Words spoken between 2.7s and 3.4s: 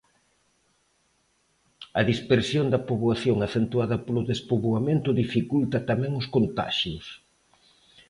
da poboación,